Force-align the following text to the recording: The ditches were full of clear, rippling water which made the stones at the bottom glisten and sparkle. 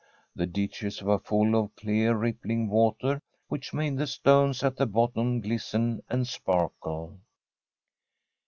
The 0.35 0.47
ditches 0.47 1.03
were 1.03 1.19
full 1.19 1.55
of 1.55 1.75
clear, 1.75 2.15
rippling 2.17 2.69
water 2.69 3.21
which 3.49 3.71
made 3.71 3.99
the 3.99 4.07
stones 4.07 4.63
at 4.63 4.75
the 4.75 4.87
bottom 4.87 5.41
glisten 5.41 6.01
and 6.09 6.27
sparkle. 6.27 7.19